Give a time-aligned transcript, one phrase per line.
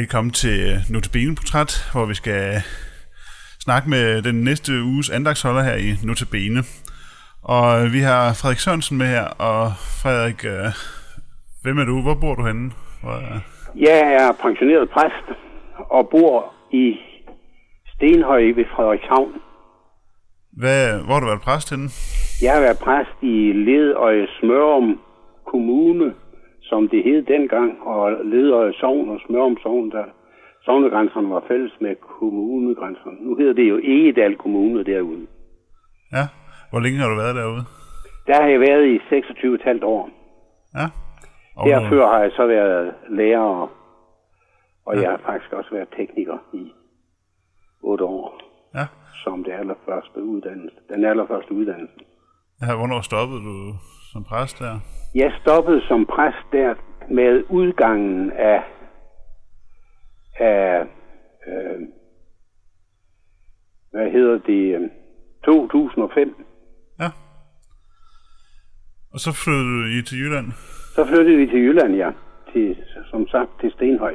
[0.00, 0.58] Velkommen til
[0.90, 2.42] Notabene Portræt, hvor vi skal
[3.66, 6.60] snakke med den næste uges andagsholder her i Notabene.
[7.42, 9.62] Og vi har Frederik Sørensen med her, og
[10.02, 10.68] Frederik, øh,
[11.62, 11.96] hvem er du?
[12.02, 12.66] Hvor bor du henne?
[13.02, 13.38] Hvor er...
[13.88, 15.26] Jeg er pensioneret præst
[15.96, 16.36] og bor
[16.72, 16.86] i
[17.92, 19.32] Stenhøj ved Frederikshavn.
[20.60, 21.88] Hvad, hvor har du været præst henne?
[22.44, 25.00] Jeg har været præst i Ledøje Smørum
[25.52, 26.14] Kommune,
[26.74, 30.04] som det hed dengang, og Ledøje Sogn og Smørum Sogn, der
[30.64, 33.16] sovnegrænserne var fælles med kommunegrænserne.
[33.20, 35.26] Nu hedder det jo Egedal Kommune derude.
[36.12, 36.24] Ja,
[36.70, 37.64] hvor længe har du været derude?
[38.26, 40.04] Der har jeg været i 26,5 år.
[40.78, 40.86] Ja.
[41.56, 43.68] Og Derfør har jeg så været lærer, og,
[44.86, 45.00] og Ja.
[45.02, 46.72] jeg har faktisk også været tekniker i
[47.82, 48.40] 8 år,
[48.74, 48.86] Ja.
[49.24, 50.76] som det allerførste uddannelse.
[50.94, 51.94] Den allerførste uddannelse.
[52.62, 52.76] ja.
[52.76, 53.56] Hvornår stoppede du
[54.12, 54.74] som præst der?
[55.14, 56.74] Jeg stoppede som præst der
[57.10, 58.62] med udgangen af,
[60.38, 60.80] af
[61.46, 61.80] øh,
[63.90, 64.90] hvad hedder det, øh,
[65.44, 66.34] 2005.
[67.00, 67.08] Ja.
[69.12, 70.46] Og så flyttede I til Jylland?
[70.96, 72.10] Så flyttede vi til Jylland, ja,
[72.52, 72.76] til,
[73.10, 74.14] som sagt til Stenhøj.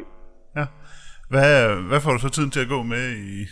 [0.55, 0.65] Ja.
[1.29, 1.47] Hvad,
[1.89, 3.45] hvad får du så tiden til at gå med i...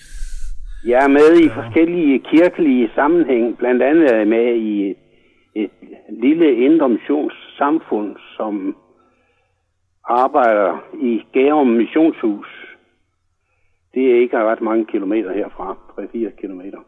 [0.91, 4.95] Jeg er med i forskellige kirkelige sammenhæng, blandt andet er jeg med i
[5.55, 5.69] et
[6.23, 6.89] lille indre
[7.57, 8.75] missionssamfund, som
[10.03, 12.77] arbejder i Gærum Missionshus.
[13.93, 16.79] Det er ikke ret mange kilometer herfra, 3-4 kilometer.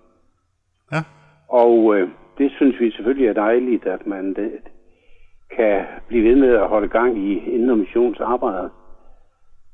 [0.92, 1.04] Ja.
[1.50, 4.52] Og øh, det synes vi selvfølgelig er dejligt, at man det,
[5.56, 8.70] kan blive ved med at holde gang i Indre Missions arbejde.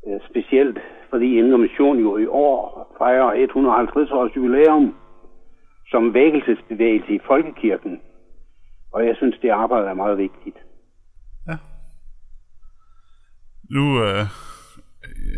[0.07, 4.95] Øh, specielt fordi Indre Mission jo i år fejrer 150 års jubilæum
[5.91, 8.01] som vækkelsesbevægelse i Folkekirken.
[8.95, 10.57] Og jeg synes, det arbejde er meget vigtigt.
[11.47, 11.57] Ja.
[13.69, 14.21] Nu øh,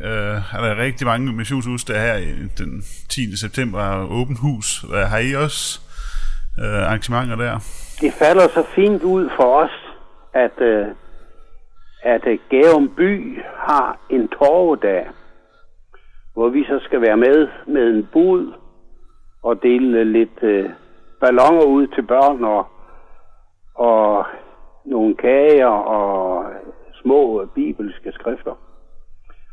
[0.04, 3.38] øh, er der rigtig mange missionshus, der her i den 10.
[3.38, 4.82] september er åbent hus.
[4.90, 5.82] Hvad, Har I også
[6.62, 7.54] øh, arrangementer der?
[8.02, 9.76] Det falder så fint ud for os,
[10.34, 10.88] at, øh,
[12.04, 15.08] at øh, Gærum by har en torvedag,
[16.34, 18.54] hvor vi så skal være med med en bud
[19.44, 20.70] og dele øh, lidt øh,
[21.22, 22.68] ballonger ud til børn og,
[23.76, 24.26] og
[24.86, 26.46] nogle kager og
[27.08, 28.56] små bibelske skrifter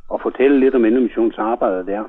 [0.09, 2.05] og fortælle lidt om indremissions der.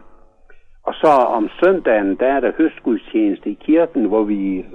[0.83, 1.07] Og så
[1.37, 4.65] om søndagen, der er der høstgudstjeneste i kirken, hvor vi øh,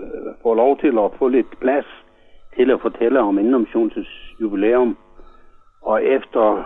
[0.43, 1.87] får lov til at få lidt plads
[2.57, 4.97] til at fortælle om Indremissionens jubilæum.
[5.83, 6.65] Og efter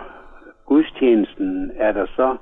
[0.65, 2.37] gudstjenesten er der så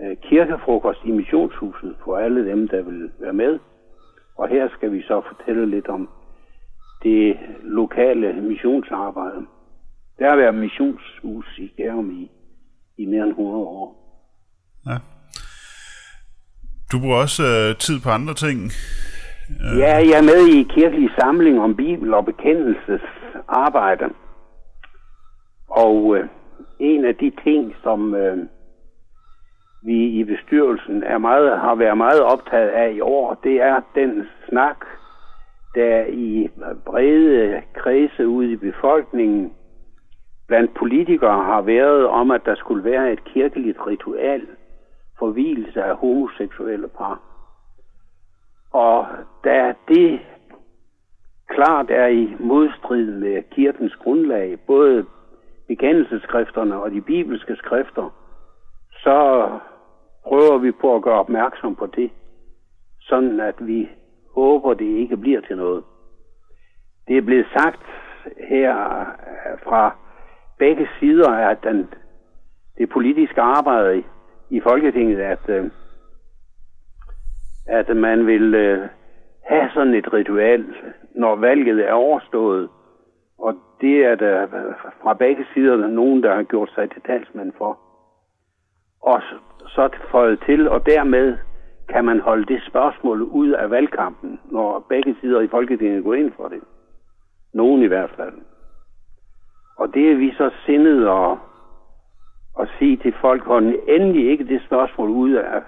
[0.00, 3.58] øh, kirkefrokost i missionshuset for alle dem, der vil være med.
[4.38, 6.08] Og her skal vi så fortælle lidt om
[7.02, 9.46] det lokale missionsarbejde.
[10.22, 12.30] Der har været missionshus i Gærum i,
[12.98, 13.86] i mere end 100 år.
[14.86, 14.96] Ja.
[16.92, 18.58] Du bruger også øh, tid på andre ting.
[19.78, 24.04] Ja, jeg er med i kirkelig samling om Bibel og bekendelsesarbejde.
[25.68, 26.28] Og øh,
[26.78, 28.38] en af de ting, som øh,
[29.84, 34.28] vi i bestyrelsen er meget, har været meget optaget af i år, det er den
[34.48, 34.76] snak,
[35.74, 36.48] der i
[36.86, 39.52] brede kredse ude i befolkningen
[40.52, 44.46] blandt politikere har været om, at der skulle være et kirkeligt ritual
[45.18, 47.20] for hvilelse af homoseksuelle par.
[48.72, 49.06] Og
[49.44, 50.20] da det
[51.48, 55.06] klart er i modstrid med kirkens grundlag, både
[55.68, 58.14] bekendelseskrifterne og de bibelske skrifter,
[58.92, 59.48] så
[60.26, 62.10] prøver vi på at gøre opmærksom på det,
[63.00, 63.88] sådan at vi
[64.34, 65.84] håber, det ikke bliver til noget.
[67.08, 67.86] Det er blevet sagt
[68.48, 68.74] her
[69.64, 70.01] fra
[70.58, 71.88] begge sider af den,
[72.78, 74.04] det politiske arbejde i,
[74.50, 75.70] i Folketinget, at, øh,
[77.66, 78.88] at man vil øh,
[79.44, 80.64] have sådan et ritual,
[81.14, 82.68] når valget er overstået.
[83.38, 84.46] Og det er der
[85.02, 87.78] fra begge sider nogen, der har gjort sig til talsmand for.
[89.02, 91.38] Og så- så føjet til, og dermed
[91.88, 96.32] kan man holde det spørgsmål ud af valgkampen, når begge sider i Folketinget går ind
[96.36, 96.60] for det.
[97.54, 98.32] Nogen i hvert fald.
[99.82, 101.38] Og det er vi så sindet at,
[102.60, 105.62] at sige til folk, hold endelig ikke det spørgsmål ud af,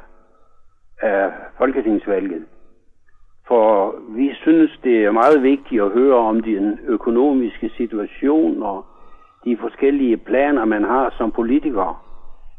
[1.03, 2.45] af Folketingsvalget.
[3.49, 8.85] For vi synes, det er meget vigtigt at høre om den økonomiske situation og
[9.45, 12.05] de forskellige planer, man har som politiker.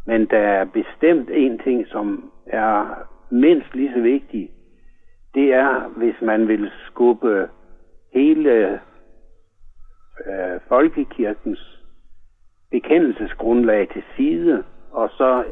[0.07, 2.85] Men der er bestemt en ting, som er
[3.31, 4.49] mindst lige så vigtig.
[5.35, 7.49] Det er, hvis man vil skubbe
[8.13, 8.79] hele
[10.27, 11.81] øh, folkekirkens
[12.71, 15.43] bekendelsesgrundlag til side, og så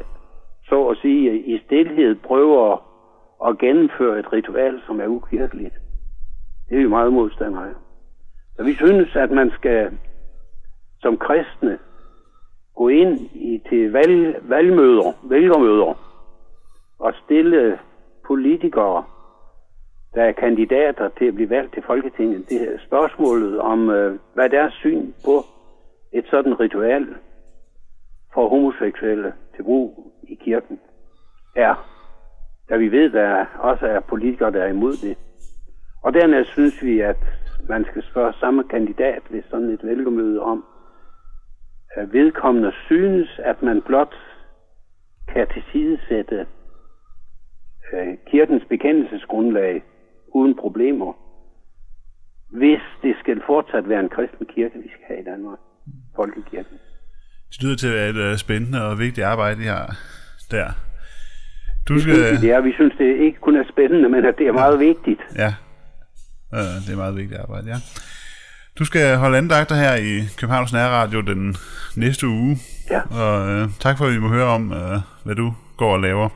[0.68, 2.76] så at sige, i stillhed prøver
[3.48, 5.74] at gennemføre et ritual, som er ukirkeligt.
[6.68, 7.74] Det er vi meget modstandere af.
[8.56, 9.98] Så vi synes, at man skal
[11.00, 11.78] som kristne
[12.74, 15.94] gå ind i, til valg, valgmøder, vælgermøder
[16.98, 17.78] og stille
[18.26, 19.04] politikere,
[20.14, 24.50] der er kandidater til at blive valgt til Folketinget, det her spørgsmålet om, øh, hvad
[24.50, 25.44] deres syn på
[26.12, 27.06] et sådan ritual
[28.34, 30.80] for homoseksuelle til brug i kirken
[31.56, 31.90] er.
[32.68, 35.18] Da vi ved, der også er politikere, der er imod det.
[36.02, 37.16] Og dernæst synes vi, at
[37.68, 40.64] man skal spørge samme kandidat ved sådan et vælgermøde om,
[41.96, 44.14] at vedkommende synes, at man blot
[45.28, 46.46] kan tilsidesætte
[47.92, 49.82] øh, kirkens bekendelsesgrundlag
[50.34, 51.12] uden problemer,
[52.60, 55.58] hvis det skal fortsat være en kristen kirke, vi skal have i Danmark.
[56.16, 56.76] Folkekirken.
[57.50, 59.96] Det lyder til at være et uh, spændende og vigtigt arbejde, I har
[60.50, 60.68] der.
[61.88, 62.14] Du skal...
[62.14, 64.62] Det, det er, vi synes, det ikke kun er spændende, men at det er ja.
[64.62, 65.20] meget vigtigt.
[65.36, 65.54] Ja,
[66.52, 67.76] uh, det er meget vigtigt arbejde, ja.
[68.78, 71.56] Du skal holde andagter her i Københavns Nærradio den
[71.96, 72.56] næste uge.
[72.90, 73.00] Ja.
[73.22, 76.28] Og uh, tak for, at vi må høre om, uh, hvad du går og laver.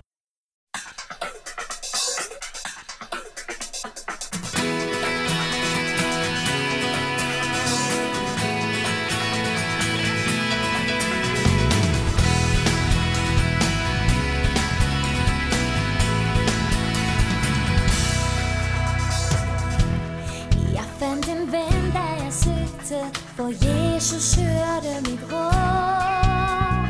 [23.38, 26.87] For Jesus hørte mit råd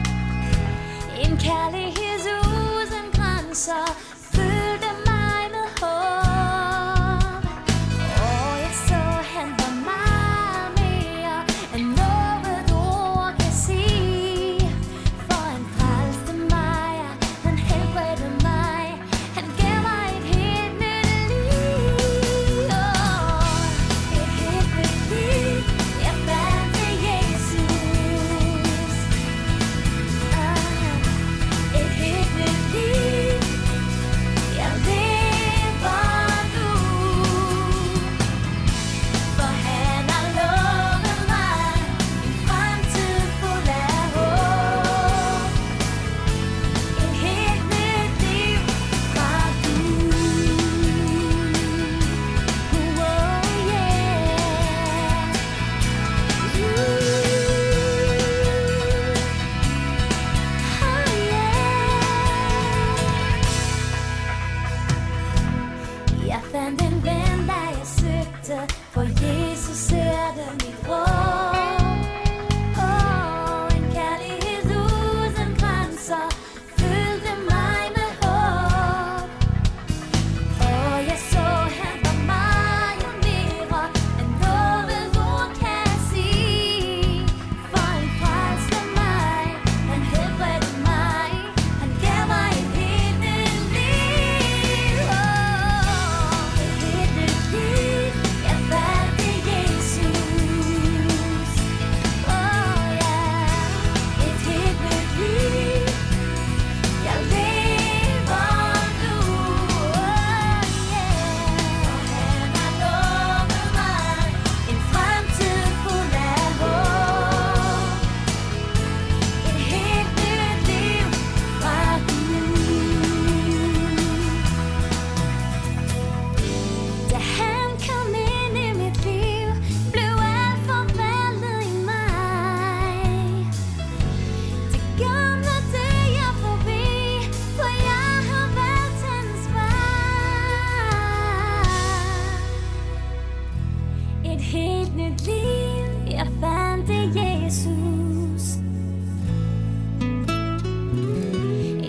[1.25, 3.85] En kærlighed uden grænser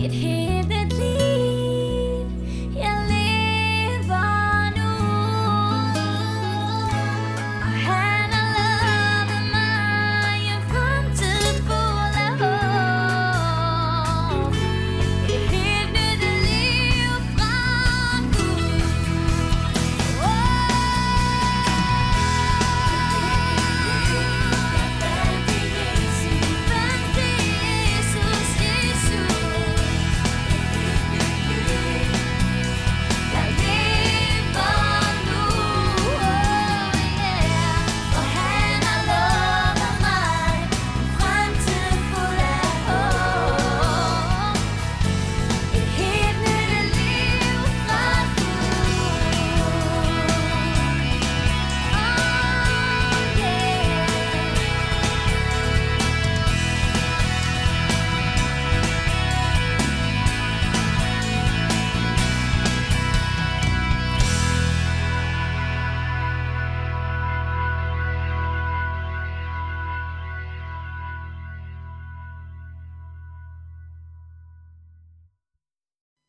[0.01, 0.38] it hit